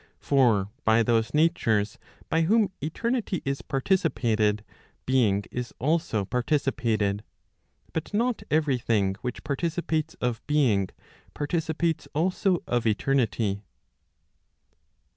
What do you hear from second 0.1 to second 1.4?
For by those